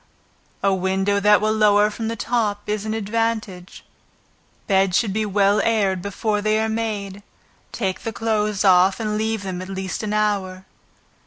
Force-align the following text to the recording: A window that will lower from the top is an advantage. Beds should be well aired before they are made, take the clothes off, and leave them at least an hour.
A 0.63 0.73
window 0.73 1.19
that 1.19 1.41
will 1.41 1.53
lower 1.53 1.91
from 1.91 2.07
the 2.07 2.15
top 2.15 2.63
is 2.67 2.87
an 2.87 2.95
advantage. 2.95 3.85
Beds 4.65 4.97
should 4.97 5.13
be 5.13 5.27
well 5.27 5.61
aired 5.61 6.01
before 6.01 6.41
they 6.41 6.59
are 6.59 6.67
made, 6.67 7.21
take 7.71 7.99
the 8.01 8.11
clothes 8.11 8.65
off, 8.65 8.99
and 8.99 9.15
leave 9.15 9.43
them 9.43 9.61
at 9.61 9.69
least 9.69 10.01
an 10.01 10.11
hour. 10.13 10.65